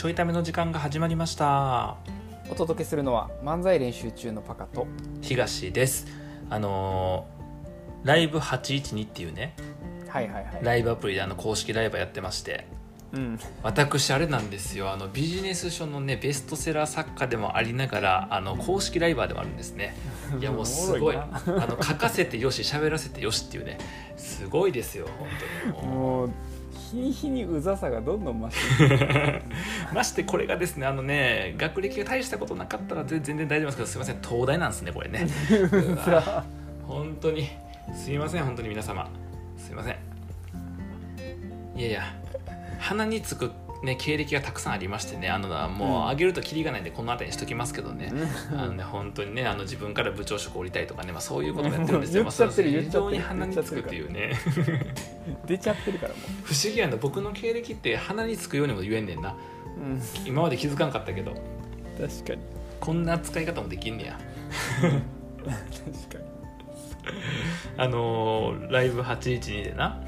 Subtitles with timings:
[0.00, 1.98] ちょいための時間が始まりました。
[2.50, 4.86] お届けするのは漫才練習中のパカと。
[5.20, 6.06] 東です。
[6.48, 9.54] あのーライブ812っていうね
[10.08, 10.60] はいはいはい。
[10.62, 12.66] ライブアプリであの公式ライブやってまして。
[13.12, 13.38] うん。
[13.62, 14.90] 私あれなんですよ。
[14.90, 19.94] あのビジネス書のねベストセラー作家でもありながらあの公式ライバーでもあるんですね。
[20.40, 21.16] いやもうすごい。
[21.16, 23.76] おあの書かせてよし喋らせてよしっていうね。
[24.16, 25.28] すごいですよ本
[25.74, 25.94] 当に。
[25.94, 26.32] もうもう
[26.90, 29.42] 日に日にうざさがどんどん増して
[29.94, 35.26] ましてこれがですねあのね学歴が大したことなかったら全然大丈夫ですけどすいません東大なんですねこれね。
[36.86, 37.48] 本当に。
[37.94, 39.08] すいません本当に皆様。
[39.56, 39.96] すいません。
[41.76, 42.02] いやいや
[42.78, 43.50] 鼻につく
[43.82, 48.12] ね経歴がたくさんありましてねあのもう上げるとキリがないんでこの辺りにしときますけどね、
[48.52, 52.82] あのね本当にねあの自分から部長職降りたいとかね、まあ、そういうこともやってるんですよ、まあ、言っちゃってる。
[52.82, 54.32] そ非常に鼻につくっていうね。
[55.46, 56.96] 出ちゃってるからも 不思議やな。
[56.96, 59.30] 僕の経歴って鼻につくようにも言えんねんな。
[59.30, 61.32] う、うん、今まで気づかんかったけど。
[61.98, 62.40] 確かに。
[62.80, 64.18] こんな扱い方もできんねや。
[65.40, 65.50] 確
[66.18, 66.30] か
[67.76, 70.02] あのーライブ812でな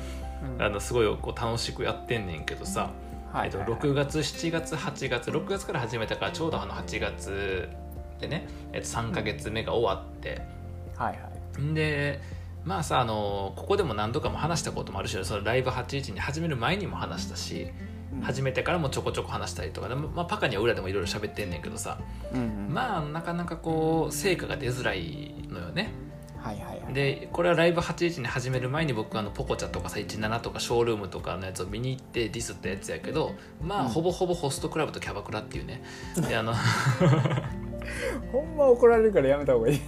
[0.58, 2.90] に、あのすごいこう楽しくやってんねんけどさ、
[3.32, 7.68] はいえっと、6月7月8月6月から始めたからちょうどあの8月
[8.20, 10.42] でね、えっと、3か月目が終わって、
[10.96, 11.62] はいはい。
[11.62, 12.20] ん、で
[12.64, 17.68] まあさあのここでも何度かも話したこともあるしそのライブ812始める前にも話したし、
[18.20, 21.98] 始めてからもちょこちょこ話したりとかで、まあ、パカには裏でもいろいろ喋ってんねんけどさ。
[22.34, 22.74] うんうん。
[22.74, 25.90] まあなかなかこう成果が出づらいのよね。
[26.42, 26.92] はいはいはい。
[26.92, 33.88] でこれはライブ81に始める前に僕あのポコチャとかさ17とかショールームとかのやつを見に行ってディスったやつやけどまあ、うん。
[33.88, 35.82] ほぼほぼホストクラブとキャバクラっていうね。
[36.28, 36.54] であの
[38.32, 39.80] ほんま怒られるからやめた方がいい。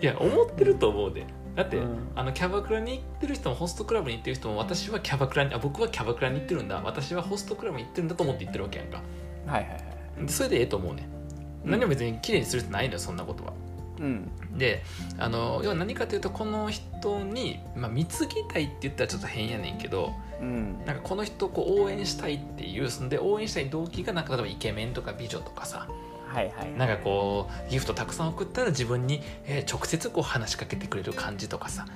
[0.00, 1.26] いや思ってると思うで。
[1.54, 2.08] だって、うん。
[2.16, 6.80] あのキャバクラに行ってる人もホストクラブに行ってる人も私はキャバクラにあ僕はキャバクラに行ってるんだ。
[6.82, 9.02] 私はホストクラブに行ってるんだと思って行ってるわけやんか。
[9.46, 9.76] はいはいは
[10.22, 10.26] い。
[10.26, 11.06] でそれでええと思うね。
[11.16, 11.21] うん
[11.64, 13.52] 何も別に綺麗にするってないのよそんなことは。
[14.00, 14.30] うん。
[14.58, 14.82] で
[15.18, 20.84] あの要は何かというとこの人に、まあ、貢ぎたいって言ったらちょっと変やねんけどうん。
[20.84, 25.88] なんかこの人をこう応援したいっていうそんで応援したい動機がなんか例えばイケメンとか美女とかさ
[26.28, 26.72] はいはい。
[26.76, 31.86] なんかこうギフトたくさん送ったら自分に、えー直接こう話しかけてくれる感じとかさ。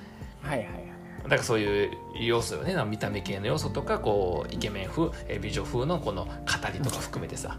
[0.43, 0.95] はいはいはい
[1.28, 2.75] だからそういう要素よね。
[2.84, 6.32] 見た目系の要素とかこうイケメン風、えー美女風のこの語
[6.72, 7.56] りとか含めてさ、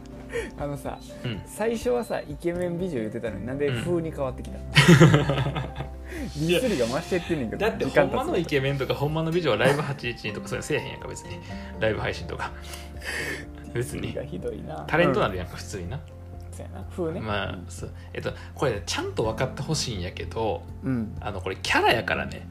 [0.58, 11.40] あのさうん、最初はさイケメン美女言ってたのになんでうん風に変わってきた、 ディスりが増してってんねんけどだってほんまのイケメンとかほんまの美女はライブ812とかそういうのせえへんやんか別に。
[11.80, 12.52] ライブ配信とか。
[13.74, 14.14] 別に。
[14.14, 14.86] がひどいな。
[14.88, 16.00] タレントなる、るやんか普通にな。
[16.96, 17.20] 風ね。
[17.20, 17.92] まあそう。
[18.14, 21.16] えっとこれちゃんと分かってほしいんやけどうん。
[21.20, 22.48] あのこれキャラやからね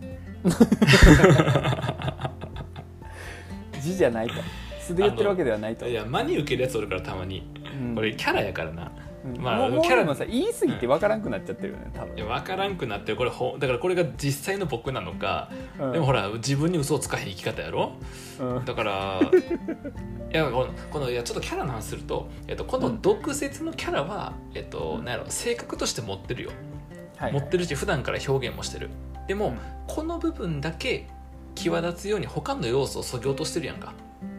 [3.81, 4.35] 字じゃないと。
[4.81, 5.89] 素で言ってるわけではないと。
[5.89, 7.49] いや真に受けるやつおるからたまに。
[7.81, 7.95] うん。
[7.95, 8.91] これキャラやからな。
[9.25, 9.43] うん。
[9.43, 12.17] まあキャラでもさ言い過ぎて分からんくなっちゃってるよね多分。
[12.17, 15.93] いや分からんくなってるこれほだからこれが実際の僕なのか、うん。
[15.93, 17.93] でもほら自分に嘘をつかへん生き方やろ？
[18.41, 18.65] うん。
[18.65, 19.21] だから
[20.33, 26.51] いやこのいやちょっとキャラの話すると、えっと、この毒舌のキャラは、えっと、なんやろ性格として持ってるよ。
[27.17, 27.33] はい。
[27.33, 28.91] 持ってるし普段から表現もしてる
[29.27, 29.59] でも、うん。
[29.87, 31.07] この部分だけ
[31.55, 33.95] 際立つように他の要素をそぎ落としてるやんか。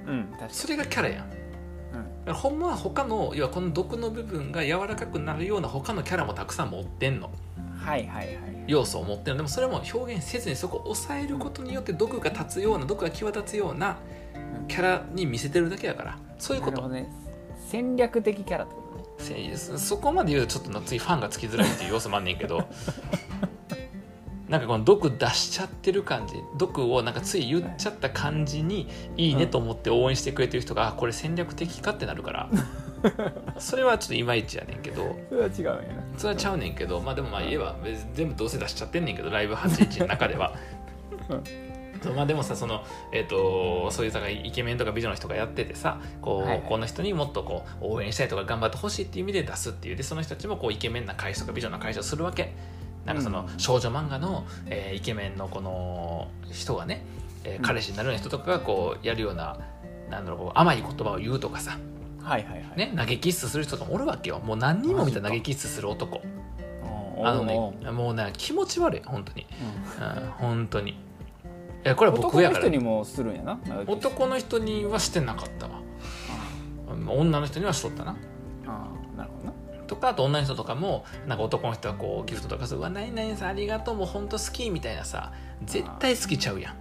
[0.08, 1.30] うんそれがキャラやん。
[1.30, 1.36] に
[1.92, 7.32] だからほんまは他の要はこの毒の部分が柔らかくなるような他のキャラもたくさん持ってんの。
[7.58, 8.38] うんはいはいはい。
[8.68, 9.38] 要素を持ってるの。
[9.38, 13.98] でもそれも表現せずにそこを抑えることによって毒が立つような毒が際立つような
[14.68, 16.18] キャラに見せてるだけやから。
[16.38, 16.88] そういうこと。
[16.90, 17.10] ね。
[17.70, 18.82] 戦略的キャラってこ
[19.18, 19.56] とね。
[19.56, 22.68] せそこまで言うとちょっとな次ファンがつきづらいっていう要素もあんねんけど
[24.50, 28.88] なんかこの毒出しちゃってる感じ毒をなんかつい言っちゃった感じに
[29.18, 32.50] いいねと思って応援してくれてる人が、あこれ戦略的かってなるから
[33.60, 35.16] それはちょっといまいちやねんけど。
[35.30, 36.04] それは違うんやな。
[36.18, 37.76] それはちゃうねんけどまあでもまあ言えば
[38.14, 40.54] 全部どうせ出しちゃってんねんけどライブ81の中では。
[42.16, 46.62] まあでもさその、えー、とそういうさイケメンとか美女の人がやっててさこう、はいはい。
[46.68, 49.96] この人にもっとこう応援したいとか頑張ってほしいっていう意味で出すっていう。
[49.96, 52.54] でその人たちもこうイケメンな返しとか美女な返しをするわけ
[53.08, 53.60] なんかそのうん。
[53.60, 57.04] 少女漫画の、えーイケメンのこの人がね、
[57.44, 59.58] えーうん彼氏になるような人とかがこうやるような
[60.12, 61.78] なんだろう甘い言葉を言うとかさ、
[62.22, 62.78] はいはいはい。
[62.78, 64.40] ね、投げキッスする人とかもおるわけよ。
[64.40, 66.22] もう何人も見た投げキッスする男。
[67.18, 67.28] うん。
[67.28, 69.48] あのねもうね気持ち悪い本当に、
[70.00, 70.24] うん。
[70.24, 70.92] うん、本当に。
[70.92, 70.96] い
[71.84, 72.64] やこれは僕男やから。
[72.64, 75.80] の人にもするんやな男の人にはしてなかったわ。
[77.08, 78.16] 女の人にはしとったな
[79.88, 85.32] とかあと女の人とかもなんか男の人はこうギフトとかする「うわ何々さんありがとうもうほんと好き」みたいなさ
[85.66, 86.74] 絶対好きちゃうやん。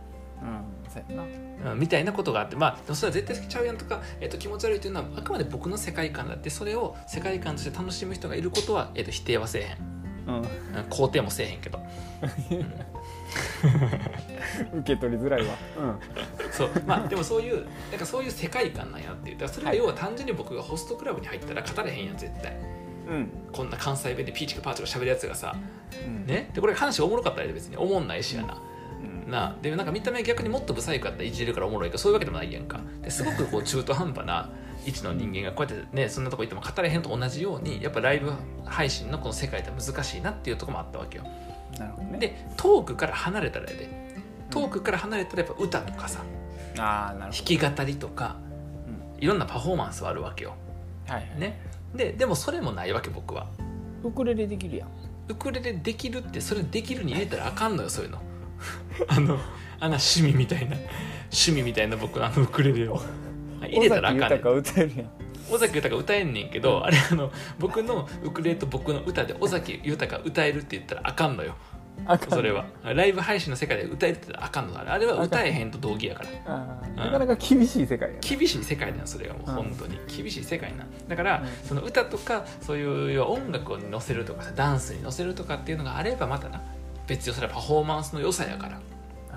[0.43, 0.62] うん
[0.93, 1.23] そうやな。
[1.23, 9.79] うんみたいなことがあってまあそれは絶対好きちゃうやんとか、えっと気持ち悪いっていうのはあくまで僕の世界観だってそれを世界観として楽しむ人がいることは、えっと否定はせえへん。
[10.26, 10.37] うん。
[10.37, 10.47] うん
[10.91, 11.81] 肯定もせえへんけど。
[14.75, 15.55] 受け取りづらいわ。
[16.53, 16.70] そう。
[16.87, 19.38] まあでもそういうなんかそういう世界観なんやっていう。
[19.38, 19.79] だからそれがはい。
[19.79, 22.56] 要は単純に僕がホストクラブに入ったら語れへんやん絶対
[23.06, 23.14] うん。
[23.14, 25.56] うんこんな関西弁でピーチかパーチか喋るやつがさ
[26.06, 26.26] うん。
[26.26, 26.50] ね？
[26.55, 28.58] でこれ話おもろかったら別におもんないしやな。
[29.25, 29.31] うん。
[29.31, 34.50] なでなんか見た目逆にもっとブサイクやったらいじれるからおもろいけどそういうわけでもないやんかですごくこう中途半端な
[34.85, 38.32] 位置の人間がこうやってねそんなとこ行っても語れへんと同じようにやっぱライブ
[38.64, 41.25] 配信のこの世界って難しいなっていうところもあったわけよ。
[41.79, 42.19] なるほどね。
[42.19, 44.06] でトークから離れたらやで。
[44.49, 46.20] トークから離れたらやっぱ歌とかさ
[46.79, 48.37] ああなるほ弾き語りとか
[49.19, 50.55] いろんなパフォーマンスはあるわけよ。
[51.08, 51.41] どはいはい。
[51.41, 51.61] ね？
[51.96, 53.46] ででもそれもないわけ僕は。
[54.04, 54.88] ウクレレできるやん。
[55.28, 58.20] ウクレレできるってそれできるに入れたらあかんのよそういうの。
[59.08, 59.34] あの
[59.81, 60.76] あんな趣味みたいな
[61.25, 63.00] 趣味みたいな僕のあのウクレレを。
[63.60, 64.38] 入れたらあかんねん。
[64.38, 65.10] 尾崎豊歌えるやん。
[65.50, 71.56] 尾崎豊歌えんねんけど、あれあの僕のウクレレと僕の歌で尾崎豊歌えるって言ったらあかんのよ
[72.04, 72.66] あかんそれは。
[72.84, 76.76] ライブ配信の世界で歌えてたらあかんのあれあれは歌えへんと同義やから。
[76.96, 78.20] なかなか厳しい世界やな。
[78.20, 79.54] 厳しい世界なんそれがもううん。
[79.56, 79.98] 本当に。
[80.14, 81.08] 厳しい世界なん。
[81.08, 81.69] だから、うん。
[81.69, 86.60] その歌とかそういう要は音楽を乗せるとかさダンスに乗せるとかっていうのがあればまたな
[87.06, 88.81] 別にそれはパフォーマンスの良さやから。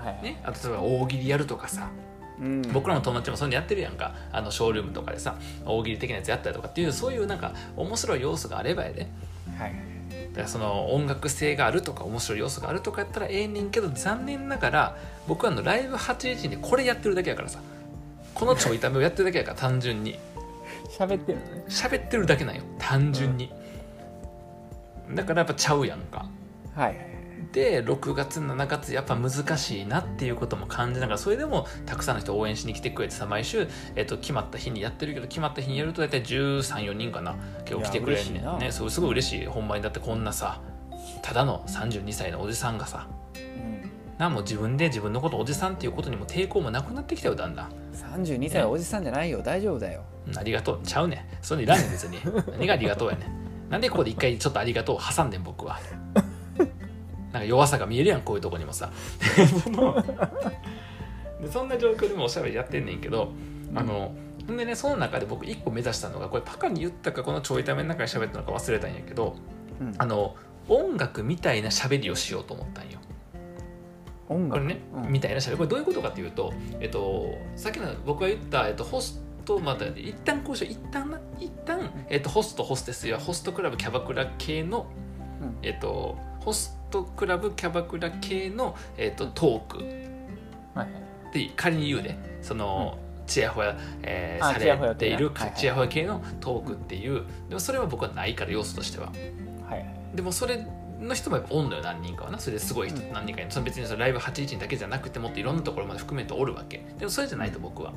[0.00, 0.22] はいはい。
[0.22, 0.40] ね。
[0.44, 1.88] あと例えば大喜利やるとかさ
[2.40, 2.62] うん。
[2.72, 4.14] 僕らの友達もそういうのやってるやんか。
[4.32, 9.08] あのショールームとかでさ大喜利的なやつやったりとかっていうそういうなんか面白い要素があればやで。
[9.58, 9.99] はいはい
[10.30, 14.96] だからその音楽性があるとか面白い要素があるとかやったらええねんけど残念ながら
[15.26, 17.60] 僕はあのライブ81でこれやってるだけやからさ
[18.34, 20.18] このちょいためをやってるだけやから単純に。
[20.88, 21.64] 喋ってるのね。
[21.68, 23.52] 喋ってるだけなんよ単純に、
[25.14, 26.26] だからやっぱちゃうやんか。
[26.74, 27.09] はいはい
[27.52, 33.66] で6月7月やっぱ難しいなっていうことも感じながらそれでもたくさんの人応援しに来てくれてさ毎週、
[33.96, 38.70] えっと決まった日にやってるけど決まった日にやると大体134人かな結構来てくれんねね。
[38.70, 39.46] そうすごい嬉しい。
[39.46, 40.60] ほんまにだってこんなさ
[41.22, 43.90] ただの32歳のおじさんがさうん。
[44.18, 47.72] なもう自分で自分のことおじさんっていうことにも抵抗もなくなってきたよだんだん。
[47.92, 49.42] 32歳はおじさんじゃないよ。
[49.42, 50.04] 大丈夫だよ。
[50.28, 50.80] うんありがとう。
[50.84, 51.44] ちゃうねん。
[51.44, 52.18] それいらんねん別に。
[52.52, 53.40] 何がありがとうやねん。
[53.70, 55.78] なんでここで一回ちょっとありがとうを挟んでん僕は
[57.32, 58.90] なんか弱さが見えるやんこういうとこにもさ。
[59.64, 60.02] そ の
[61.40, 63.32] でそんな状況でもおしゃべりやってんねんけど、
[63.74, 64.12] あの
[64.46, 69.36] ほんでねその中で僕一個目指したのがこれパカに言ったかこのちょいための中で喋ったのか忘れたんやけど
[69.80, 69.94] うん。
[69.96, 70.36] あの
[70.68, 73.00] 音楽みたいな喋りをしようと思ったんよ。
[74.28, 74.60] 音楽？
[74.62, 75.12] これね、うん。
[75.12, 75.56] みたいな喋り。
[75.56, 80.72] これどういうことかっていうと、えっと、さっきの僕が言った、えっと、ホストまた一旦こうしよう。
[80.72, 84.86] 一旦な一旦、えっと、ホストホステスやホストクラブキャバクラ系の、
[85.40, 85.58] うん。
[85.62, 89.78] えっと、ホストクラブキャバクラ系の、えっと、トーク。
[90.74, 90.98] はいは
[91.32, 91.38] い。
[91.46, 95.54] で仮に言うでその、チヤホヤ、えーあされているはいはい。
[95.56, 99.06] チヤホヤ系のトークっていうでもそれは僕はないから要素としては。
[99.68, 99.94] はいはい。
[100.14, 100.66] でもそれ
[101.00, 102.38] の人もやっぱおんのよ何人かはな。
[102.38, 103.12] それですごい人うん。
[103.12, 106.84] 何人かいるその別にそのライブ81人だけじゃなくてもっといろんなところまで含めておるわけ。
[106.98, 107.92] でもそれじゃないと僕は。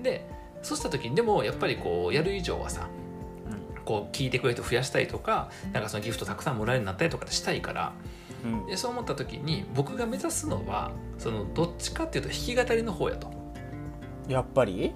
[0.00, 0.24] で
[0.62, 2.88] そうした時にでもやっぱりこうやる以上はさ
[3.90, 7.92] こう聞いてくれる人増やしたいとかなんかそのギフトたくさんもらえるようになったりとかしたいから
[8.44, 8.66] うん。
[8.66, 13.32] でそう思った時に僕が目指すのはそのどっちかっていうと弾き語りの方やと。
[14.28, 14.92] やっぱり？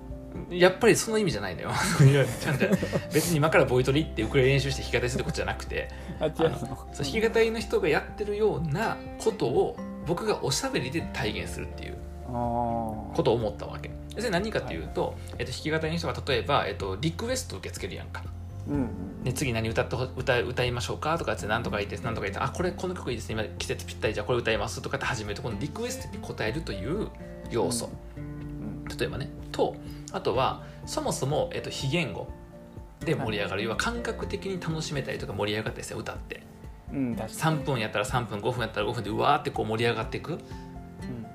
[0.49, 1.71] やっぱりその意味じゃないのよ。
[3.13, 5.89] 別に今からボイトレ行ってウクレレ練習して弾き語りすることじゃなくて
[6.21, 6.35] あの？
[6.37, 11.97] 弾き語りの人がやってるようなことを僕がおしゃべりで体現するっていう
[12.29, 13.91] ことを思ったわけ。
[14.17, 18.23] それ何かっていうと、えっと、弾き語りの人が例えば、えっと、リクエスト受け付けるやんか、
[18.69, 18.89] うん。
[19.25, 23.35] ね、次何歌ってほ歌歌いましょうかとかって何とか言って何とか言ってあこれこの曲いいですね。
[23.35, 27.09] 今季節ぴったりじゃあこれ歌いますとかって始めるとこのリクエストに応えるという
[27.51, 28.85] 要素、うん。
[28.97, 29.31] 例えばね。
[29.53, 29.77] と
[30.13, 32.29] あとはそもそも、えっと、非言語
[33.01, 36.43] で盛り上がる、要は感覚的に楽しめたりとか盛り上がったりですね歌って。
[36.93, 40.39] うん確か3分やったら3分5分やったら5分でうわーってこう盛り上がっていく。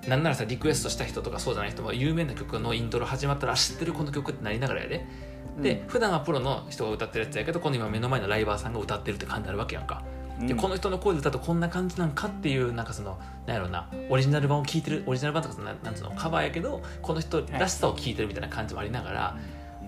[0.04, 5.29] になんならさリクエストした人とかそうじゃない人も有名な曲のイントロ始まったらあ知ってるこの曲ってなりながらやで、うん
[5.62, 10.04] で普段はプロの人が歌ってるやつやけど今度今目の前のライバーさんが歌ってるって感じになるわけやんか、
[10.42, 19.38] でこの人の声で歌うとこんな感じなんかっていうなんかそのなんやろうなオリジナル版を聴いてるオリジナル版とかそのなんなんつうのカバーやけどこの人らしさを聴いてるみたいな感じもありながら、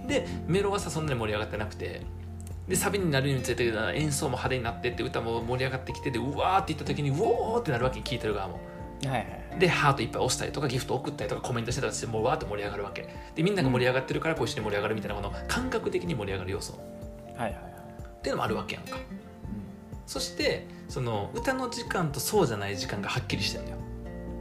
[0.08, 2.02] でメロはさそんなに盛り上がってなくて
[2.68, 3.66] でサビになるにつれて
[3.96, 8.60] 演奏も派手になってって歌も盛り上がってきてでうわーっていった時にうおーってなるわけに聴いてる側も
[9.08, 9.60] はいはい。
[9.60, 13.08] でハートいっぱい押したりとかギフト送ったりとかコメントしてたりしてもうわーって盛り上がるわけ。
[13.36, 16.74] でみんなが盛り上がってるからこう一緒に盛り上がるみたいなこの感覚的に盛り上がる要素。
[16.74, 16.78] っ
[17.38, 17.54] はいはい。
[17.54, 17.72] はい
[18.22, 18.98] ていうのもあるわけやんか。
[20.06, 23.78] そしてその歌の時間とそうじゃない時間がはっきりしてるんだよ。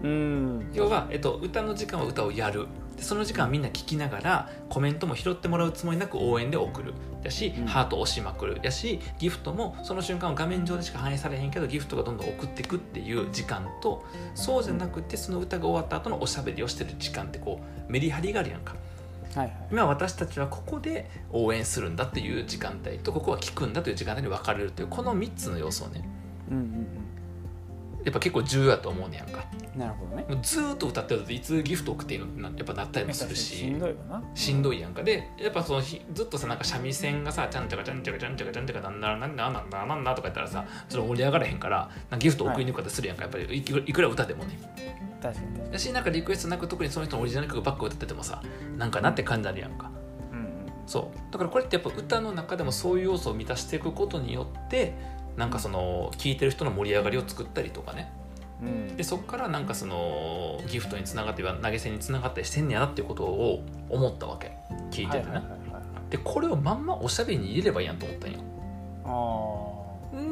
[0.03, 0.71] うん。
[0.73, 2.67] 要は、えっと、歌の時間は歌をやる
[3.01, 6.93] でその時間はみんな聞きながらコメントも拾ってもらうつもりなく応援で送る。
[7.25, 7.67] やし、うん。
[7.67, 8.61] ハートを押しまくる。
[8.63, 14.05] やしギフトもその瞬間は画面上でしか反映されへんけどギフトがどんどん送っていくっていう時間と
[14.35, 18.75] そうじゃなくてその歌が終わった後のおしゃべりをしてる時間ってこうメリハリがあるやんか。
[19.35, 19.69] はいはい。
[19.71, 26.07] 今私たちはここで応援するんだっていう時間帯とここは聞くんだという時間帯に分かれるというこの3つの要素をね。
[26.51, 27.00] うんうん
[28.05, 29.45] やっぱ結構重要だと思うねやんか。
[29.53, 30.27] うんなるほどね。
[30.43, 34.23] ずーっと歌ってるといつギフト送っていいのってなやっぱなったりもするししんどいよな。
[34.35, 35.03] しんどいやんか。
[35.05, 43.23] でやっぱそのひずっとさなんか三味線がさちゃんちゃかちゃんちゃかちゃんちゃかちゃんちゃかなんだなんだなんだなんだとか言ったらさちょっと盛り上がらへんからなんかギフト送りにくかったりするやんか。
[43.23, 44.59] やっぱりいくいくら歌でもね。
[45.23, 48.43] 確かに確かだしなんかリクエストなく特にその人のオリジナル曲ばっか歌っててもさ
[48.77, 49.91] なんかなって感じあるやんか。
[50.87, 51.33] そう。
[51.33, 54.95] だからこれってやっぱ歌の中でもそういう要素を満たしていくことによって
[55.41, 58.13] なんかその聴いてる人の盛り上がりを作ったりとかね。
[58.61, 58.69] うん。
[58.69, 64.53] うんでそこからなんかそのギフトにつながって投げ銭につながったりしてんねやなっていうことを思ったわけ。
[64.91, 65.43] 聞いててね、
[66.11, 68.39] でこれをまんまおしゃべりに入れればいいやんと思ったんよ。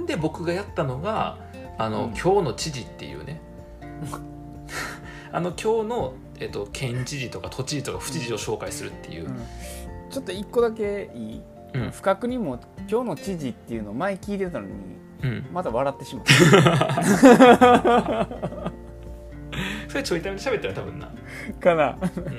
[0.06, 1.38] で僕がやったのが
[1.78, 2.10] あの、うん。
[2.10, 3.40] 今日の知事っていうね。
[5.32, 9.38] あの今日の、えっと、県知事とか都知事とか府知事を紹介するっていう、ーうん。
[10.10, 11.42] ちょっと一個だけいい？
[11.74, 11.90] うん。
[11.90, 12.60] 不覚にも
[12.90, 14.72] 今日の知事っていうの前聞いてたのに
[15.22, 16.32] うん、また笑ってしまった
[19.88, 21.10] それちょいためで喋ったら多分な、
[21.58, 22.30] かな、うん、う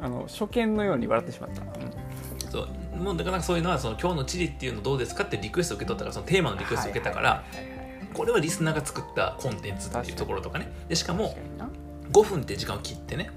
[0.00, 1.62] ん、あの初見のように笑ってしまった、
[2.50, 2.68] そう。
[2.96, 7.44] もうだからそういうのはその今日の知事っていうのどうですかってリクエスト受け取ったからそのテーマのリクエスト受けたから、
[8.12, 10.72] これはリスナーが作ったコンテンツっていうところとかね。
[10.88, 11.68] でしかも確かにな
[12.10, 13.30] 5分って時間を切ってね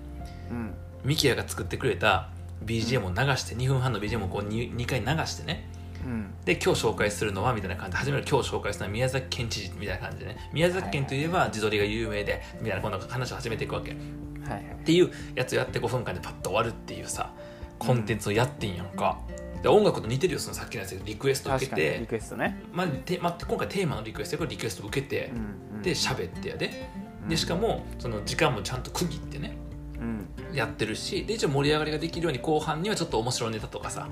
[0.49, 0.73] うん。
[1.03, 2.29] ミキヤが作ってくれた
[2.65, 5.67] BGM を流して2分半の BGM をこう 2, 2回流してね。
[6.05, 6.33] うん。
[6.45, 7.91] で今日紹介するのはみたいな感じ。
[7.91, 10.37] で初める今日紹介するのは宮崎県知事みたいな感じでね。
[10.53, 13.91] 宮崎県といえば地鶏が有名でみたいなこんな話を始めていくわけ。
[13.91, 13.95] っ
[14.43, 14.63] はいはい。
[14.85, 17.31] ていうやつをやって5分間でパッと終わるっていうさ
[17.79, 19.19] コンテンツをやってんやんか。
[19.61, 26.67] で音楽と似てるよそのさっきのやつでリクエスト受け確かにリて、クエストね、まあてまあ、今回テーマのリクエストやからリクエスト受けてうんうんで喋ってやで。
[26.67, 29.55] うんでしかもその時間もちゃんと区切ってね。
[29.99, 34.09] うんやってるしで一応盛り上がりができるように後半にはちょっと面白いネタとかさ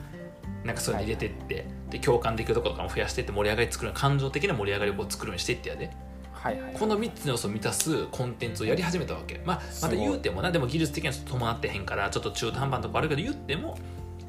[0.63, 5.89] なんかそういうの入れてって、で共感できるところとかも増やしてって盛り上がり作る感情的な盛り上がりをこう作るようにしていってやで。
[6.33, 6.73] はいはい。
[6.73, 13.77] この3つの要素を満たすコンテンツをやり始めたわけ、まあ、また言うてもなでも技術的にはちょっと伴ってへんからちょっと中途半端なとこあるけど言っても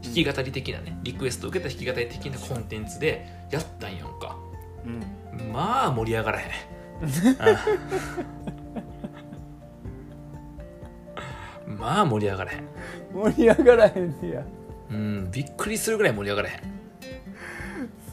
[0.02, 4.36] 弾き語り的なねリクエストを受けた弾き語り的なコンテンツでやったんやんか。
[4.84, 5.52] うん。
[5.52, 6.46] まあ盛り上がらへん
[7.02, 7.08] うん
[11.80, 12.64] まあ盛り上がらへん。
[13.14, 14.44] 盛り上がらへんねや。
[14.90, 16.80] うんびっくりするぐらい盛り上がらへん。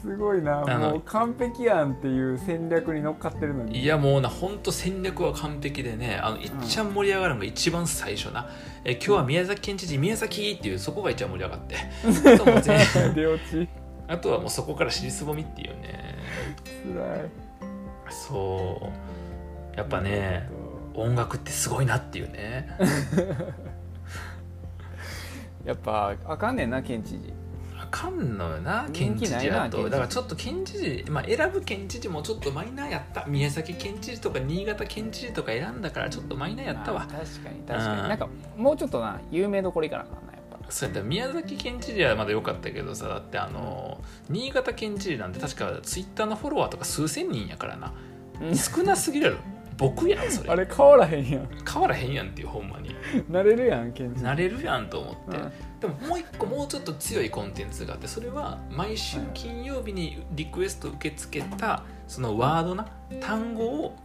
[0.00, 0.64] すごいな。
[0.66, 3.80] あのもう完璧やんっていう戦略に乗っかってるのに。
[3.80, 8.48] いやもうなほんと戦略は完璧でねあのいっちゃん盛り上がるのが一番最初な、
[8.84, 11.76] え今日は宮崎県知事宮崎っていうそこが一番盛り上がって。
[12.34, 13.68] あともう全出落ち
[14.06, 16.16] あとはもうそこから尻すぼみっていうね。
[16.64, 17.30] つらい。
[18.10, 18.80] そ
[19.74, 19.76] う。
[19.76, 20.48] やっぱね
[20.94, 22.68] 音楽ってすごいなっていうね。
[25.64, 27.32] やっぱあかんねんな県知事。
[27.80, 29.84] あかんのよな県知事やと。
[29.88, 33.24] だからちょっと県知事、まあ、選ぶ県知事もちょっとマイナーやった。
[33.26, 37.06] 宮崎県知事とか新潟県知事とか選んだからちょっとマイナーやったわ。
[37.08, 38.02] まあ確かに確かうん。
[38.02, 40.58] になんかもうちょっとな有名どころいかなあかんなやっぱ。
[40.70, 41.00] そうやった。
[41.00, 47.92] ら宮崎県知事はまだ良かったけどさだってあの新潟県知事なんて確かツイッターのフォロワーとか数千人やからな。
[48.40, 48.56] うん。
[48.56, 49.38] 少なすぎるやろ
[49.78, 50.50] 僕やんそれ。
[50.50, 51.48] あれ変わらへんやん。
[51.64, 52.94] 変わらへんやんっていうほんまに。
[53.28, 55.52] なれるやん県知事なれるやんと思って、うん。
[55.80, 62.88] でももう一個もうちょっと強いコンテンツがあってそれは毎週金曜日にリクエスト受け付けたそのワードな
[63.20, 63.96] 単語を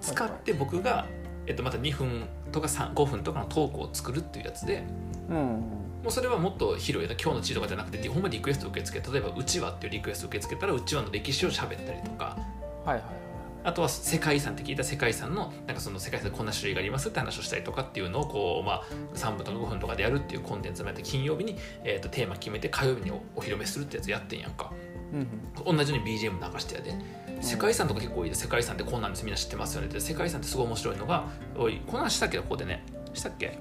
[0.00, 1.06] 使って僕が、
[1.46, 4.84] えっと、また2分とか3 5分とかのトークを作るっていうやつで
[5.28, 12.36] うんもうそれはもっと広いな今日の地とかじゃなくてほんまリクエスト受け付け例えばうちわっていうリクエスト受け付けたらうちわの歴史を喋ったりとか。
[12.84, 13.25] はいはい
[13.66, 24.72] あとは世界遺産って聞いた世界遺産のなんかその世界遺産でこんな種類がありますって話をしたりとかっていうのをこう、まあ、3分とか5分とかでやるっていうコンテンツをやって金曜日に、えー、とテーマ決めて火曜日におお披露目するってやつやってんやんか。
[25.12, 26.94] うん同じように BGM 流してやで。
[27.40, 29.98] 世界遺産とか結構いいで世界遺産ってこんなんですみんな知ってますよねって。
[29.98, 31.24] 世界遺産ってすごい面白いのが
[31.56, 32.84] おいこの話したっけここでね。
[33.14, 33.58] したっけ？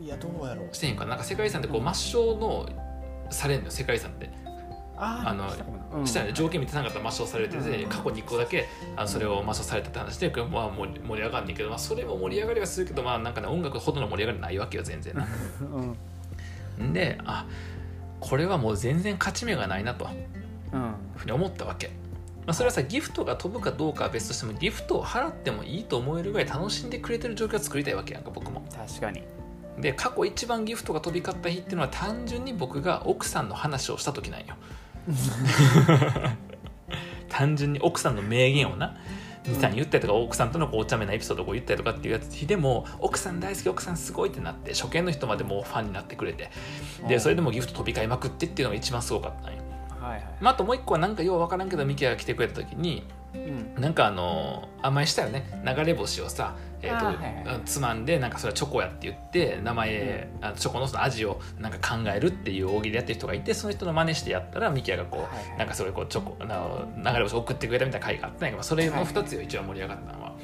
[0.00, 0.74] いやどうやろう。
[0.74, 1.10] してへんかな。
[1.10, 2.68] なんか世界遺産ってこう抹消の
[3.30, 4.30] されんのよ世界遺産って
[5.00, 7.88] ああのしたらね条件満たなかったら抹消されてて、うん。
[7.88, 14.58] 過去に1個だけあのそれを抹消されたって話で、まあ、盛り上がんねんけど、まあ、それも盛り上がりはするけど、まあ、なんかね音楽ほどの盛り上がりない。
[14.58, 15.14] わけよ全然
[16.92, 17.46] であ
[18.20, 20.08] これはもう全然勝ち目がないなと
[20.72, 20.94] うん。
[21.16, 21.88] ふうに思ったわけ。
[22.44, 28.64] まあ、それはさギフトが飛ぶかどうかは別としてもギフトを払ってもいいと思えるぐらい楽しんでくれてる状況を作りたいわけやんか僕も。
[28.74, 29.22] 確かに。
[29.78, 34.56] で過去一番ギフトが飛び交った日っていうのは単純に僕が奥さんの話をした時なんよ
[37.28, 38.96] 単純に奥さんの名言をな
[39.44, 46.50] 23言ったりとか奥さんとのこうお茶目なエピソードをこう言ったりとかっていうやつ日でも奥さん大好き奥さんすごいってなって初見の人までもうファンになってくれて。
[47.06, 49.62] でそれでもギフト飛び交いまくってっていうのが一番すごかったんよ、
[50.00, 50.24] はいはい。
[50.40, 53.74] まあ、あともう一個はなんかようわからんけどミキヤが来てくれた時にうん。
[53.80, 55.62] なんかあの甘えしたよね。
[55.64, 70.34] 流れ星をさ、えーとはいはいつまんでなんかそれはチョコやって言って名前、あチョコのその味をなんか考えるっていう大喜利やってる人がいてその人の真似してやったらミキヤがこう、はいはいなんかそれこうチョコあの流れ星を送ってくれたみたいな回があったんやけどそれの2つよ一番盛り上がったのは、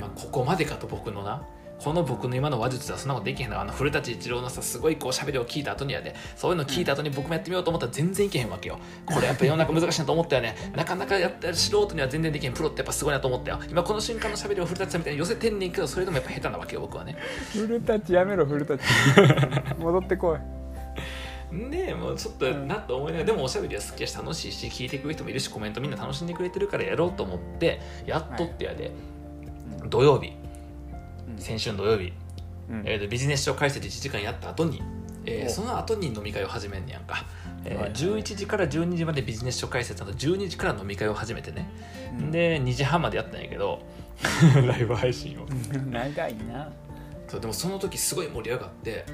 [0.00, 1.42] まあ、ここまでかと僕のな
[1.78, 6.14] この僕の今の話術ではそんなことできへんのあの古舘一郎のさすごいこう喋りを聞いた後にやで。
[6.36, 8.78] そういうの聞いた後に僕もやってみようと思ったら全然いけへんわけよ。
[9.06, 10.56] これやっぱ世の中難しいなと思ったよね。
[10.74, 13.60] なかなかやってる素人には全然できへんプロってやっぱすごいなと思ったよ。
[13.68, 17.16] 今この瞬間の喋りを古舘さんみたいに寄せてんねんけどそれでもやっぱ下手なわけよ僕はね。
[17.52, 18.84] フルタッチやめろフルタッチ
[19.78, 21.70] 戻ってこい。
[21.70, 28.90] でもうちょっとなと思いながらでもおしゃべりは好きやし楽しいし聞いてくれる人もいるしコメントみんな楽しんでくれてるからやろうと思ってやっとってやで、
[29.88, 30.28] 土曜日。
[30.28, 30.43] うん
[31.38, 32.12] 先週の土曜日。
[32.70, 32.82] うん。
[32.84, 34.82] えーとビジネス書解説1時間やった後に、
[35.26, 35.50] えーお。
[35.50, 37.24] その後に飲み会を始めんねやんか、
[37.64, 41.68] えーはいはい11時から12時までビジネス書解説あと12時から飲み会を始めてね、
[42.18, 42.30] うん。
[42.30, 43.80] で2時半までやったんやけど
[44.66, 45.46] ライブ配信を。
[45.90, 46.70] 長いな。
[47.26, 49.04] そうでもその時すごい盛り上がって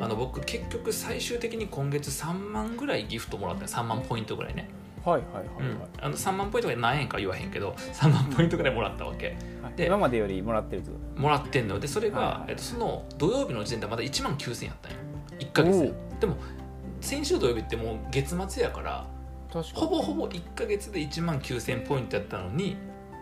[0.00, 4.68] あの僕結局最終的に今月3万ぐらいギフトもらった3万ポイントぐらいね、
[5.08, 9.74] はいはいはいうん、あの3万ポイントが何円か言わへんけど3万ポイントぐらいもらったわけ、はい。
[9.76, 11.80] で今までよりもらってるってこもらってんのよ。
[11.80, 14.98] でそれが、はいはいえっと、その土曜日の時点でまだ1万9000やったんよ。
[15.38, 15.80] 1ヶ月。
[15.80, 16.36] ででも
[17.00, 19.06] 先週土曜日ってもう月末やから
[19.74, 22.76] ほぼほぼ1ヶ月で1万9000ポイントやったのに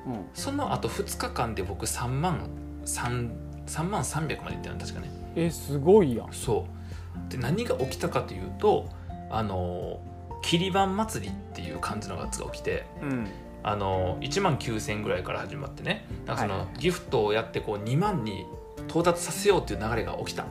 [0.06, 0.24] うん。
[0.34, 2.48] その後2日間で僕3万
[2.84, 3.30] 3
[3.66, 5.10] 3万300までいったの確かね。
[5.36, 6.32] えすごいやん。
[6.32, 7.30] そう。
[7.30, 8.88] で何が起きたかというと
[9.30, 10.15] あの切
[10.58, 13.28] り板祭りっていう感じのやつが起きてうん。
[13.62, 16.78] あの1万9000ぐらいから始まってねなんかその、はい。
[16.78, 18.46] ギフトをやってこう2万に
[18.88, 20.46] 到達させようっていう流れが起きた。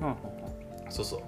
[0.00, 0.16] うんうん
[0.88, 1.22] そうそ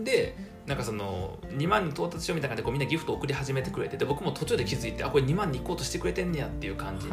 [0.00, 0.04] う。
[0.04, 0.34] で
[0.66, 7.10] なんかその2万に到達しようみたいな感じでこうみんなギフトを送り始めてくれてで僕も途中で気づいてあこれ2万に行こうとしてくれてんねやっていう感じで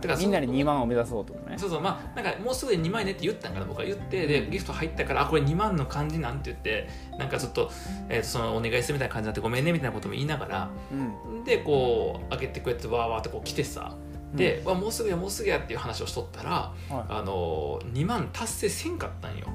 [0.00, 1.56] だからみんなで2万を目指そうとね。
[1.56, 1.80] そうそう。
[1.80, 4.26] まあなんかもうすぐで2万円ねって言ったんかな僕は言って。
[4.26, 7.70] でギフト入ったからあこれ2万の感じなんて言ってなんかちょっと,、
[8.08, 10.94] えーとそのお願いするみたいな感じになってごめんねみたいなことも言いながらう
[11.40, 11.44] ん。
[11.44, 13.96] でこう開けてくれてわーわーってこう来てさ
[14.34, 16.74] で、わもうすぐやもうすぐやっていう話をしとったらは
[17.08, 19.46] あの2万達成せんかったんよ。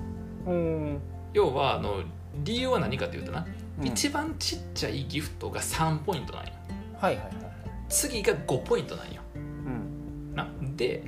[0.48, 1.02] いうん
[1.34, 2.02] 要はあの
[2.44, 3.46] 理由は何かというとな、
[3.80, 3.88] うん。
[3.88, 6.54] 一番ちっちゃいギフトが3ポイントなんよ。
[7.00, 7.34] はいはいはい
[7.90, 9.22] 次が5ポイントなんよ
[10.76, 11.04] で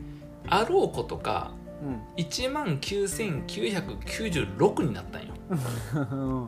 [0.48, 1.52] あろうことか
[1.82, 2.00] うん。
[2.18, 5.34] 1万9996になったんよ。
[5.50, 6.48] うん。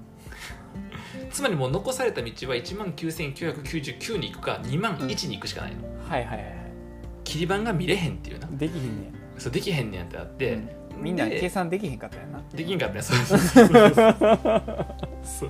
[1.32, 6.58] つまりもう残された道は1万9999に行くか2万1に行くしかないの、はいはいはい
[7.24, 8.48] 切り板が見れへんっていうな。
[8.54, 10.60] できひんねそうできへんねんってあって、う
[11.00, 11.04] ん。
[11.04, 12.42] みんなで計算できへんかったよな。
[12.54, 13.18] できんかったねそう。
[13.18, 13.38] そう。
[13.38, 13.74] そうそう
[15.24, 15.50] そう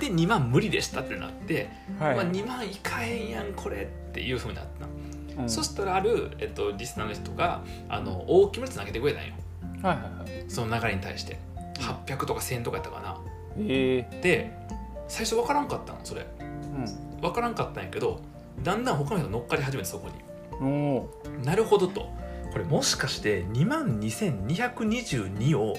[0.00, 1.68] で2万無理でしたってなって、
[2.00, 2.16] はい。
[2.16, 4.70] まあ、2万いかへんやんこれっていうふうになった、
[5.38, 5.48] うん。
[5.48, 9.34] そしたらある、えっと、リスナーの人があの大きめのやつ投げてくれたんよ。
[9.82, 10.50] はいはいはい。
[10.50, 11.38] その流れに対して。
[11.80, 13.18] 800とか1000とかやったかな。
[13.58, 14.02] え。
[14.22, 14.52] で
[15.08, 16.26] 最初分からんかったのそれ。
[16.40, 16.84] え
[17.20, 18.20] 分からんかったんやけど
[18.62, 20.30] だんだん他の人が乗っかり始めてそこに。
[21.44, 22.10] なるほどと。
[22.52, 25.76] これもしかして2万2222を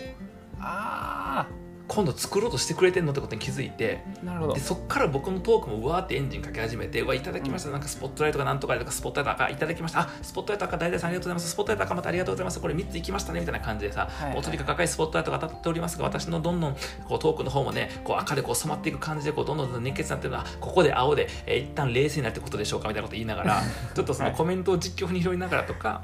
[0.59, 1.47] あ
[1.93, 4.53] 今度作ろうとしてくれてんのってことに気づいてあなるほど。
[4.53, 11.49] でそっから僕のトークもうわーってエンジンかけ始めて「うわいただきました、なんかスポットライトがなんとかでとかスポットライト赤いただきましたあスポットライト赤大々さんありがとうございます。
[11.49, 12.61] スポットライト赤またありがとうございます。
[12.61, 16.77] これ3ついきましたね」みたいな感じでさ、はいはいもうとにかく赤いスポットライトが当たっておりますが私のどんどん
[17.09, 23.61] こうトークの方もねこう赤でこう染まっていく感じでこうどんどん熱血になってるのはここで青で、えー一旦冷静になってことでしょうかみたいなこと言いながら
[23.93, 26.01] ちょっとそのコメントを実況風に拾いながらとか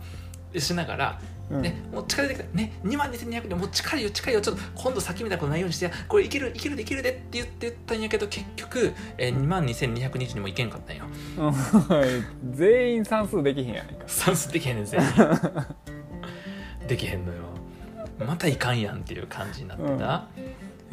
[0.59, 1.61] しながらうん。
[1.61, 4.41] ね、もう力出てきた、ね、2万2200でもう力よ力よ。
[4.41, 11.05] ちょっと今度先みたいなことないようにしてこれいけるいけるでいけるでって言ってたんやけど結局、えー、2万2220にもいけんかったんよ。
[11.37, 14.03] う ん全員算数できへんやないか。
[14.07, 15.07] 算数できへんねん全員。
[16.87, 17.39] できへんのよ。
[18.25, 20.27] またいかんやんっていう感じになってた、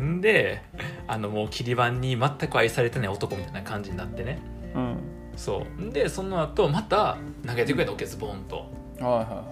[0.03, 0.21] ん。
[0.21, 0.63] で
[1.09, 4.39] あのもう切り板に全く愛されてない男みたいな感じになってね。
[4.75, 4.97] うん。
[5.37, 5.93] そう。
[5.93, 8.84] でその後また投げてくれたわけですボンと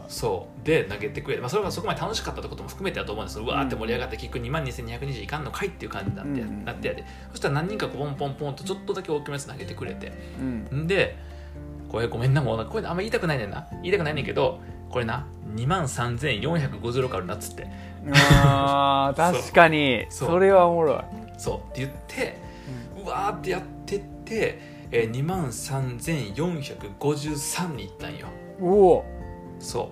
[0.09, 0.67] そう。
[0.67, 6.65] で投げてくれて、まあ、それがそこまで楽しかったってことも含めてだと思うんですうわーって盛り上がって結局2万2220いかんのかいっていう感じになって,、うん。
[6.65, 7.05] なってやで。
[7.31, 10.13] そしたら何人かポンポンポンとちょっとだけ大きめのやつ投げてくれて。
[10.41, 10.83] うん。
[10.83, 11.17] んで
[11.89, 13.67] これごめんなもうこれあんま言いたくないねんな。
[13.83, 17.67] 言いたくないねんけどこれな2万3456あるなっつって。
[18.45, 20.07] あー 確かに。
[20.09, 21.03] それはおもろい。
[21.39, 21.57] そう。
[21.71, 22.39] って言って
[23.05, 24.59] うわーってやってって、
[24.91, 28.29] えー、2万3453にいったんよ。
[28.61, 29.05] おお
[29.63, 29.91] そ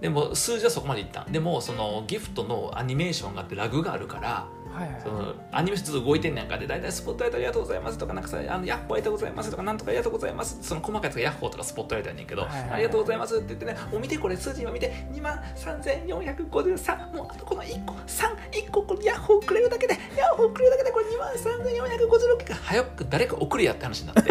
[0.00, 0.02] う。
[0.02, 1.32] でも数字はそこまでいったん。
[1.32, 12.70] でもそのギフトのアニメーションがあってラグがあるからはいはいそのアニメーションずっと動いてんねんかで大体スポットライトありがとうございますとかなんかさあのヤッホーありがとうございますとかなんとかありがとうございますその細かいやつがヤッホーとかスポットライトやねんけど、はいはいはい。
[12.70, 24.30] ありがとうございますって言ってねお見てこれ数字今見て2万3453もうあとこの1個31個このヤッホーくれるだけでヤッホーくれるだけでこれ2万3456が早く誰か送るやって話になって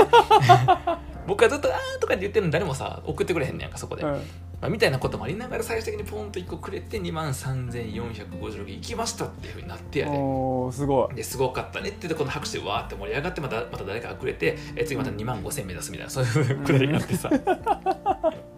[1.27, 4.21] 僕はずっと「あー」とかって言ってるのに誰もさ送ってくれへんねやんかそこで、うん。
[4.59, 10.17] まあ、みたいなこともありながら最終的にポンと1個くれて2万3456いきましたっていうふうになってやで。
[10.17, 11.15] おーすごい。
[11.15, 17.29] ですごかったねってこの拍手でわーって盛り上がってまたまた誰かがくれてえ次また2万5000目指すみたいなそういうくらいになってさ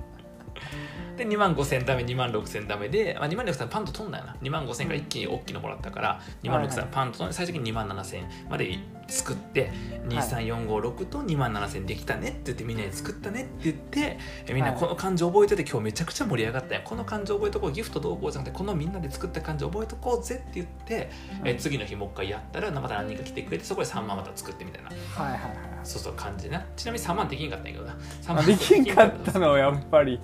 [1.19, 4.36] で2万5000ダメ2万6000ダメで、まあ、2万6000パンと飛んだよな。
[4.41, 9.71] 2万5000から一気に大きいのもらったから2万6000パンと飛んで最終的に2万7000まで作って
[10.08, 16.82] 23456と2万7000できたねって言ってみんなで作ったねって言ってえみんなこの漢字覚えてて今日めちゃくちゃ盛り上がったよ。
[16.86, 17.71] この漢字覚えとこう。
[17.71, 21.10] ギフトどうこうじゃなくてこのみんなで作った漢字覚えとこうぜって言って
[21.43, 24.89] え次の日もう一回やったらまた何人か来てくれてそこで3万また作ってみたいな。
[24.89, 25.51] はいはいはい
[25.84, 26.65] そうそう感じでな。
[26.75, 27.93] ちなみに3万できんかったんやけどな。
[27.93, 30.19] 3あ万できんかったのやっぱり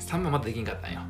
[0.00, 1.00] 3万まだできんかったんよ。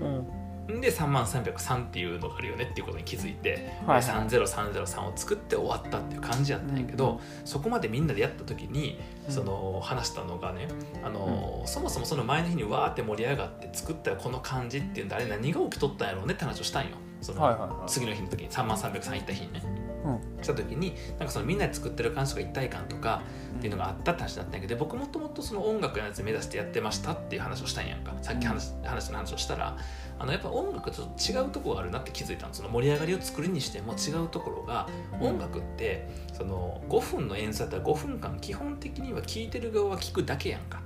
[0.00, 0.38] うん
[0.70, 9.34] んで3万303っていうのがあるよねっていうことに気づいて、はいで30303を作って終わったっていう感じやったんやけど、そこまでみんなでやった時にうん。
[9.34, 10.68] その話したのがね
[11.02, 16.90] あの、そもそもその前の日にわーって盛り上がって作ったこの感じっていうんであれ何が起きとったんやろうねって話をしたんよ。
[17.20, 19.62] その、次の日の時に3万303行った日にね
[20.04, 20.42] うん。
[20.42, 23.22] した時になんかそのみんなで作ってる感じとか一体感とか
[23.58, 28.14] っていうのがあったって話だったんやけど僕もともとその音楽のやつ目指してやってましたっていう話をしたんやんか。
[28.22, 29.76] さっき話,、話の話をしたら
[30.18, 34.88] あのやっぱ音楽とちょっと違うところがあるなって気づいたのその盛り上がりを作るにしても違うところが
[35.20, 40.80] 音楽ってその5分の演奏だったら5分間基本的には聴いてる側は聴くだけやんか。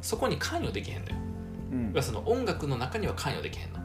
[0.00, 1.16] そこに関与できへんのよ。
[1.94, 2.02] うん。
[2.02, 3.76] その音楽の中には関与できへんの。
[3.76, 3.81] うん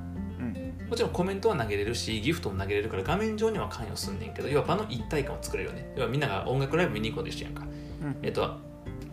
[0.90, 5.92] もちろんコメントは投げれるしギフトも投げれるから画面上には関与すんねんけど要は場の一体感を作れるよね。
[5.96, 7.64] 要はみんなが音楽ライブ見に行こうと一緒やんか。
[8.02, 8.18] うん。
[8.24, 8.58] えっと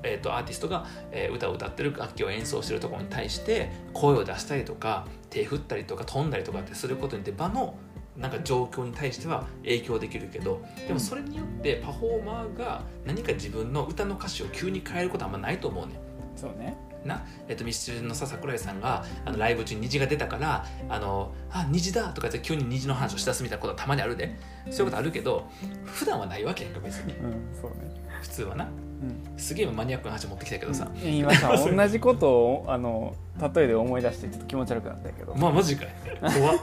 [0.02, 7.76] えっとアーティストが、えー歌を歌ってる楽器を演奏してるところに対して声を出したりとか手振ったりとか飛んだりとかってすることによって場の
[8.16, 15.96] なんか状況に対しては影響できるけどでもそれによってパフォーマーが何か自分の歌の歌詞を急に変えることはあんまないと思うねん。
[16.36, 24.36] そうねな、えっと、ミスチルのさ桜井さんがあのライブ中に虹が出たから「あのあ虹だ!」とか言って急に虹の話をしだすみたいなことはたまにあるで。
[24.70, 25.46] そういうことあるけど
[25.84, 27.12] 普段はないわけやんか別に。
[27.14, 27.94] うんそうね。
[28.22, 28.64] 普通はな。
[28.64, 29.38] うん。
[29.38, 33.14] すげえマニアックな話持ってきたけどさ、言いました同じことをあの
[33.54, 35.34] 例えで思い出してちょっと気持ち悪くなったけど。
[35.34, 35.88] まあマジかい。
[36.20, 36.58] 怖っ。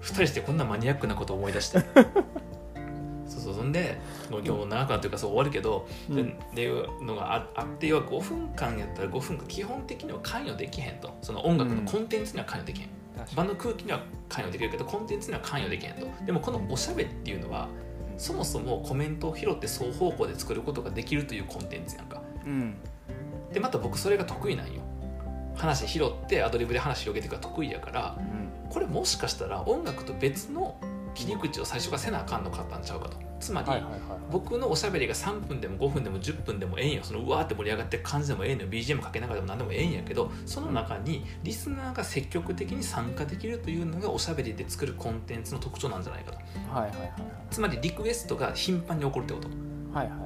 [0.00, 1.80] 二人してこんなマニアックなこと思い出して
[3.66, 3.98] んで
[4.30, 6.28] もう今日も長くなってるからそう終わるけど、でうん。
[6.28, 11.16] っていうのがああって要は5分間やったら5分間基本的には関与できへんと。
[11.22, 12.88] その音楽のコンテンツには関与できへん、
[13.34, 16.06] 場の空気には関与できるけどコンテンツには関与できへんと。
[16.24, 17.68] でもこのおしゃべりっていうのは
[18.18, 22.22] そもそもコメントを拾って双方向で作ることができるというコンテンツやんか。
[22.44, 22.74] うん。
[23.52, 24.82] でまた僕それが得意なんよ。
[25.54, 28.70] 話拾ってアドリブで話広げていくのが得意やからうん。
[28.70, 30.76] これもしかしたら音楽と別の
[31.16, 33.16] 切り口を最初からせなあかんのかったんちゃうかと。
[33.40, 33.68] つまり、
[34.30, 46.38] 僕のおしゃべりが3分でも5分でも10分でもええんよそのうわーって盛り上がってる感じでもええのよ BGM かけながらでも何でもええんやけどその中にリスナーが積極的に参加できるというのがおしゃべりで作るコンテンツの特徴なんじゃないかと。
[46.72, 47.12] はいはいはい。
[47.50, 49.48] つまりリクエストが頻繁に起こるってこと。
[49.96, 50.25] はいはいは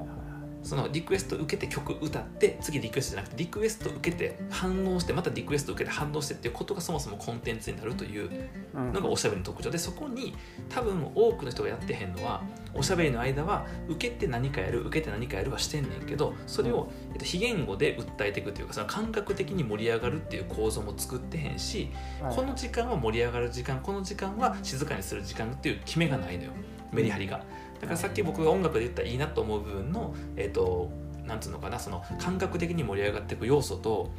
[0.63, 8.29] そのリクエスト受けて曲歌って次リクエストじゃなくてリクエスト受けて反応してまたリクエスト受けて反応してっていうことがそもそもコンテンツになるという
[8.73, 8.93] うん。
[8.93, 10.35] のがおしゃべりの特徴でそこに
[10.69, 12.43] 多分多くの人がやってへんのは
[12.73, 21.89] おしゃべりの間は受けて何かやる受けて何かやるはしてんねんけどそれを、えっと、非言語で訴えていくというかその感覚的に盛り上がるっていう構造も作ってへんし
[22.21, 22.35] はい。
[22.35, 26.51] この時間は盛り上がる時間この時間は静かにする時間っていう決めがないのよ
[26.91, 27.43] メリハリが。
[27.81, 30.89] だからさっき僕が音楽で言ったらいいなと思う部分のえっと
[31.25, 34.11] なんつうのかなその感覚的に盛り上がっていく要素と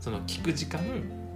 [0.00, 0.80] その聞く時間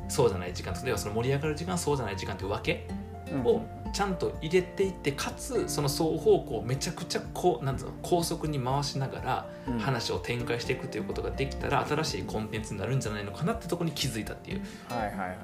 [0.09, 2.88] そうじゃない時間要はその盛り上がる時間そうじゃない時間っていう分け
[3.33, 3.45] うん。
[3.45, 9.79] をちゃんと入れていってかつその双方向めちゃくちゃこうなんつうの高速に回しながらうん。
[9.79, 14.61] 話を展開していくということができたら新しいコンテンツになるんじゃないのかなってところに気づいたっていう。
[14.88, 15.38] はいはいはいはい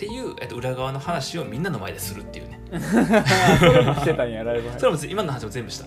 [0.00, 2.58] っていう、えっと、裏側の話をみんなの前でするっていうね。
[2.72, 5.84] あそれもしてたんやライブそれも今の話も全部した。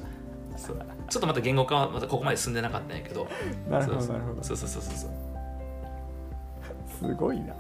[0.56, 0.78] そう
[1.10, 3.28] ちょっとまた言語化はまたここまで進んでなかったんやけど。
[3.68, 4.44] なるほどそうそうなるほど。
[4.44, 5.10] そうそうそうそうそう。
[7.10, 7.56] すごいな。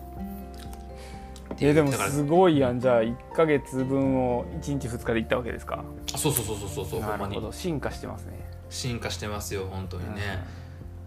[1.60, 2.80] えでもすごいやん。
[2.80, 5.84] じゃあ1か月分を1日2日で行ったわけですか？
[6.14, 7.02] あそうそうそうそうそうそう。
[7.02, 7.52] ほなんるほど。
[7.52, 8.34] 進化してますね。
[8.70, 10.22] 進化してますよ本当にね、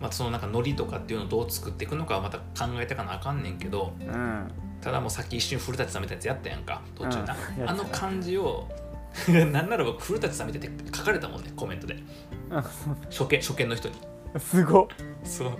[0.00, 3.92] まあ、そのなんかノリとかっていうのをどう作っていくのかはまた考えてかなあかんねんけど。
[4.00, 7.68] うん、うんただもうさっき一瞬古舘さんみたいなやつやったやんか途中な、うん。
[7.70, 8.68] あの感じを
[9.28, 11.96] なんなら僕古舘さん見てて書かれたもんねコメントで。
[12.52, 12.62] あ
[13.10, 13.96] 初見初見の人に。
[14.38, 14.86] すごっ。
[15.24, 15.58] そう。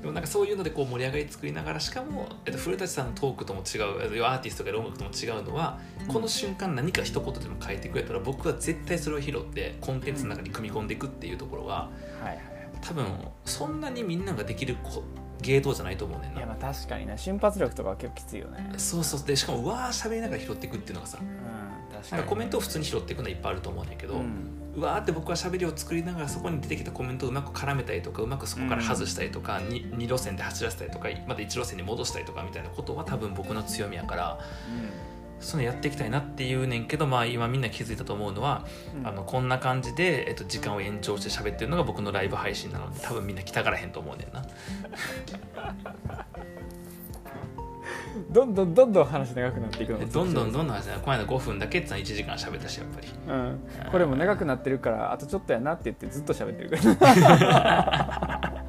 [0.00, 11.88] でもなんかそういうのでこう盛り上がり作りながらしかも、えっと、古舘さんのトークとも違うえっとアーティストとか音楽とも違うのは、この瞬間何か一言でも変えてくれたら僕は絶対それを拾ってコンテンツの中に組み込んでいくっていうところは
[12.20, 12.40] はいはい。
[12.80, 13.06] 多分
[13.44, 15.04] そんなにみんなができるこ
[15.42, 16.38] 芸当じゃないと思うねんな。
[16.38, 18.72] いやまあ確かにな瞬発力とかは結構きついよね。
[18.76, 19.26] そうそう。
[19.26, 21.94] でしかもうわー喋りながら拾っていくっていうのがさうん。
[21.94, 22.18] 確かに。
[22.18, 24.66] なんかコメントを普通に拾っていくのはいっぱいあると思うんだけど、うん。
[24.76, 34.38] うわーって僕は喋りを作りながらそこに出てきたコメントをうまく絡めたりとかうまくそこから外したりとか、に2路線で走らせたりとかまた1路線に戻したりとかみたいなことは多分僕の強みやから
[35.40, 38.66] そのやっていきたいなっていうねんけどまあ今みんな気づいたと思うのは、
[38.98, 39.06] うん。
[39.06, 44.44] あのこんな感じで、えっと、時間を延長して喋ってるのが僕のライブ配信なので多分みんな来たがらへんと思うねんな。
[48.30, 49.98] どんどんどんどん話長くなっていくの？
[49.98, 53.08] がどんどんどんんどん話ねこの間5分だけって言ったら1時間喋ったしやっぱり。
[53.28, 56.70] うん、これも長くなってるからあとちょっとやなって言ってずっと喋ってる。
[56.70, 56.76] か
[57.14, 58.64] ら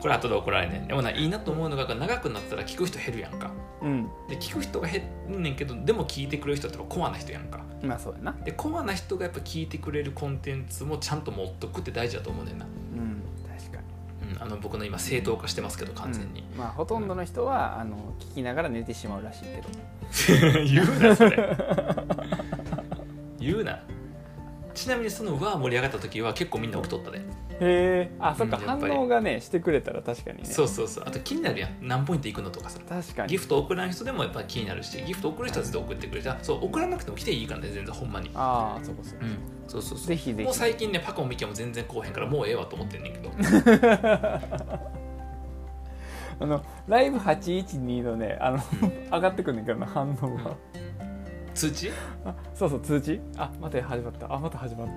[0.00, 0.88] これ後で怒られんねん。
[0.88, 3.50] でもないいなと思うのが長くなったら聞く人減るやんか
[3.82, 4.08] うん。
[4.28, 7.60] で聞く人が減んねんけどでも聞いてくれる人ってコアな人やんか。
[7.82, 8.32] まあそうやな。
[8.44, 13.22] でコアな人がやっぱ聞いてくれるコンテンツもちゃんと持っとくって大事だと思うねんな、うん
[13.58, 13.82] 確か
[14.26, 14.32] に。
[14.34, 19.68] うん、あの僕の今正当化してますけど完全に、うんまあほとんどの人は、あの聞きながら寝てしまうらしいけど。
[20.64, 21.56] 言うなそれ。
[23.40, 23.80] 言うな
[24.74, 27.22] ちなみにその輪盛り上がった時は結構みんな起きとったで、へ
[27.60, 30.44] えあそっか、うん反応がねしてくれたら確かにね。
[30.44, 31.04] そうそうそう。
[31.06, 31.76] あと気になるやん。
[31.80, 32.78] 何ポイントいくのとかさ。
[32.88, 33.28] 確かに。
[33.28, 38.30] ギフト送らん人でもやっぱ気になるしギフト送る人は絶対送ってくれたそう送らなくても来ていいからね全然ほんまに。
[38.34, 39.38] ああそうかそうかうん。
[39.68, 40.06] そうそうそう。
[40.08, 40.44] ぜひぜひ。
[40.44, 43.30] もう最近ねパコもミキも全然来おへんからもうええわと思ってんねんけど。
[46.42, 48.58] あのライブ812のねあの
[49.12, 50.56] 上がってくんねんけどな反応が、
[51.60, 51.90] 通知？
[52.24, 53.20] あそうそう通知？
[53.36, 54.34] あまた始まった。
[54.34, 54.92] あまた始まった。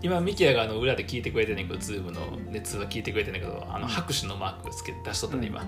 [0.00, 5.64] 今ミキヤがあの裏で聞いてくれてんねんけどズームの熱は聞いてくれてんねんけどあの拍手のマークつけて出しとったね今、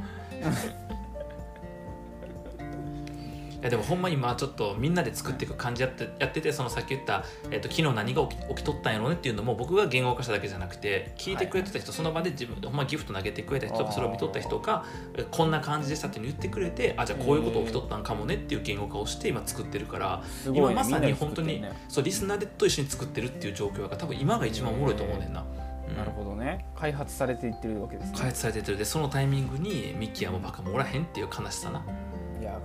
[3.61, 13.89] いやでもほんまに今ちょっとみんなで作っていく感じやってやっててそのさっき言った、えっと昨日何が起き起きとったんやろうねっていうのも僕が言語化しただけじゃなくて聞いてくれてた人、その場で自分でほんまギフト投げてくれた人とあー。
[13.89, 21.73] かそれを見とった人がえこんな感じでしたって言ってくれてあじゃあこういうこと起きとったんかもねっていう言語化をして今作ってるからね今まさに本当に、ね。
[21.89, 25.45] そうリスナーでと一緒に作ってるっていう状況が多分今が一番おもろいと思うねんな。
[25.89, 25.97] うん。
[25.97, 26.65] なるほどね。
[26.75, 28.17] 開発されていってるわけですね。
[28.17, 28.79] 開発されてる。
[28.79, 31.85] でそのタイミングにミッキーはもうバカもおらへんっていう悲しさな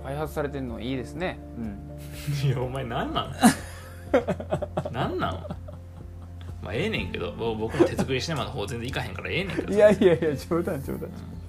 [0.04, 1.38] 開発されてるのいいですね。
[1.58, 2.48] うん。
[2.48, 3.32] いやお前なんなん？
[4.92, 5.46] なんなん？
[6.62, 7.32] まあええねんけど。
[7.32, 9.72] 僕も手作りシネマの方全然行かへんからええねんけど。
[9.72, 11.00] いやいやいや冗談冗談。
[11.00, 11.45] 全然ええねん、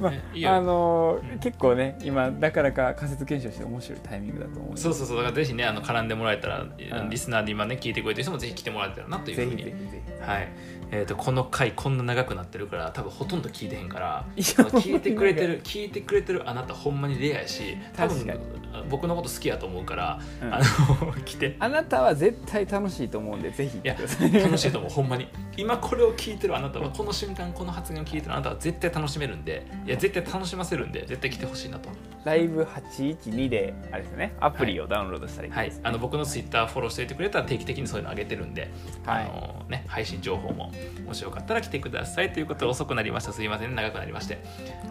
[0.00, 0.52] まねいいよ。
[0.52, 1.38] あのーうん。
[1.38, 4.78] 結構ね今なかなか仮説検証して面白いタイミングだと思う。
[4.78, 5.16] そうそうそう。
[5.16, 6.74] だからぜひねあの絡んでもらえたら、ん。
[7.10, 10.48] リスナーで今ね聞いてくれてる人もぜひ来てもらえたらなというぜふうにひぜひぜはい。
[10.90, 18.40] えー、とこの回こんな長くなってるから多分ほとんど聞いてへんから聞いてくれてる聞いてくれてるあなたほんまにレアやし多分
[18.88, 20.54] 僕のこと好きやと思うから、うん。
[20.54, 21.56] あの 来て。
[21.58, 25.28] あなたは絶対楽しいと思うんでぜひいや楽しいと思うほんまに。
[25.56, 31.88] 今これを聞いてるあなたはこの瞬間この発言を聞いてるあなたは絶対楽しめるんでいや絶対楽しませるんで絶対来てほしいなと。
[32.24, 38.70] ライブ812であれですよねアプリをダウンロードしたらいいはいですね、あの僕のツイッターフォローしておいてくれたら定期的にそういうの上げてるんで、
[39.04, 39.24] はい。
[39.24, 40.72] あのね、配信情報も
[41.06, 43.32] もしよかったら来てくださいということで遅くなりました。
[43.32, 44.38] すいません長くなりまして。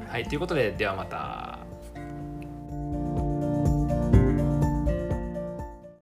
[0.10, 0.26] はい。
[0.26, 1.60] ということでではまた